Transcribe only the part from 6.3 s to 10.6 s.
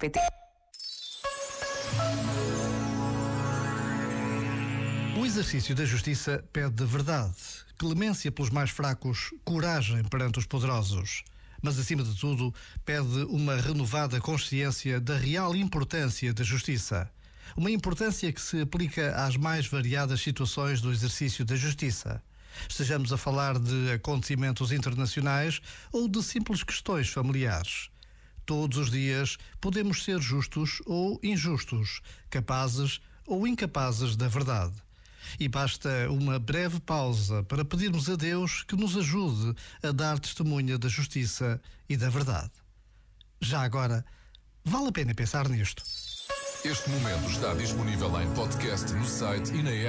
pede verdade, clemência pelos mais fracos, coragem perante os